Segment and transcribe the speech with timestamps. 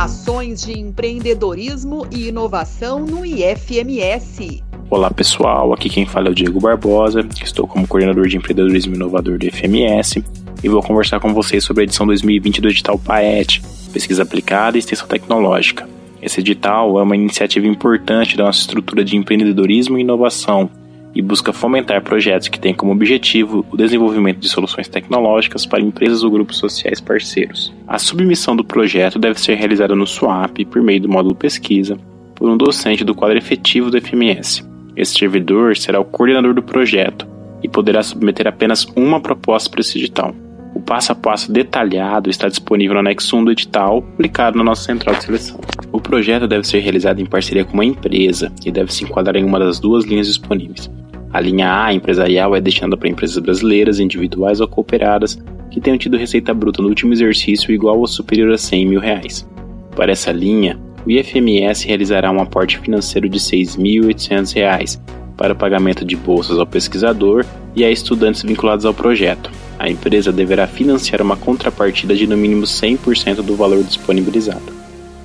[0.00, 4.64] Ações de empreendedorismo e inovação no IFMS.
[4.88, 9.36] Olá pessoal, aqui quem fala é o Diego Barbosa, estou como coordenador de empreendedorismo inovador
[9.36, 10.24] do IFMS
[10.64, 13.60] e vou conversar com vocês sobre a edição 2020 do edital PAET,
[13.92, 15.86] Pesquisa Aplicada e Extensão Tecnológica.
[16.22, 20.70] Esse edital é uma iniciativa importante da nossa estrutura de empreendedorismo e inovação
[21.14, 26.22] e busca fomentar projetos que têm como objetivo o desenvolvimento de soluções tecnológicas para empresas
[26.22, 27.72] ou grupos sociais parceiros.
[27.86, 31.98] A submissão do projeto deve ser realizada no SWAP por meio do módulo pesquisa
[32.34, 34.66] por um docente do quadro efetivo do FMS.
[34.96, 37.26] Esse servidor será o coordenador do projeto
[37.62, 40.34] e poderá submeter apenas uma proposta para esse edital.
[40.74, 44.84] O passo a passo detalhado está disponível no anexo 1 do edital, aplicado na nossa
[44.84, 45.60] central de seleção.
[45.92, 49.44] O projeto deve ser realizado em parceria com uma empresa e deve se enquadrar em
[49.44, 50.90] uma das duas linhas disponíveis.
[51.32, 55.38] A linha A empresarial é destinada para empresas brasileiras, individuais ou cooperadas
[55.70, 59.48] que tenham tido receita bruta no último exercício igual ou superior a 100 mil reais.
[59.94, 64.98] Para essa linha, o IFMS realizará um aporte financeiro de R$ 6.800
[65.36, 69.50] para o pagamento de bolsas ao pesquisador e a estudantes vinculados ao projeto.
[69.78, 74.72] A empresa deverá financiar uma contrapartida de no mínimo 100% do valor disponibilizado.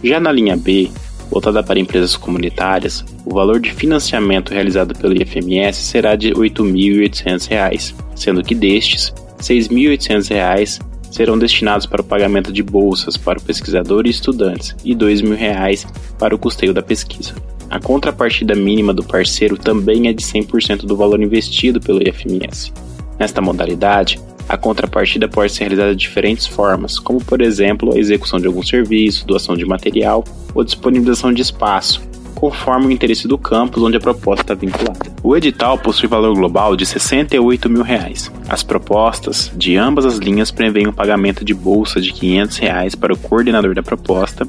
[0.03, 0.89] Já na linha B,
[1.29, 7.95] voltada para empresas comunitárias, o valor de financiamento realizado pelo IFMS será de R$ 8.800,
[8.15, 14.05] sendo que destes, R$ 6.800 serão destinados para o pagamento de bolsas para o pesquisador
[14.05, 15.87] e estudantes e R$ 2.000
[16.19, 17.33] para o custeio da pesquisa.
[17.69, 22.71] A contrapartida mínima do parceiro também é de 100% do valor investido pelo IFMS.
[23.17, 28.39] Nesta modalidade, a contrapartida pode ser realizada de diferentes formas, como por exemplo a execução
[28.39, 32.01] de algum serviço, doação de material ou disponibilização de espaço,
[32.35, 35.13] conforme o interesse do campus onde a proposta está vinculada.
[35.23, 38.31] O edital possui valor global de 68 mil reais.
[38.47, 43.13] As propostas de ambas as linhas prevêem o pagamento de bolsa de 500 reais para
[43.13, 44.47] o coordenador da proposta